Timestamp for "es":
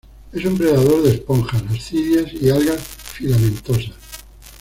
0.33-0.43